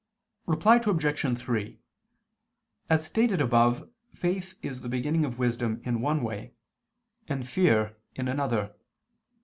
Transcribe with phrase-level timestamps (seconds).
[0.47, 1.37] Reply Obj.
[1.39, 1.79] 3:
[2.89, 6.53] As stated above, faith is the beginning of wisdom in one way,
[7.27, 8.73] and fear, in another.